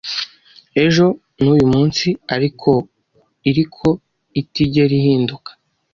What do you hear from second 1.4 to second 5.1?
n’uyu munsi ariko iriko itigera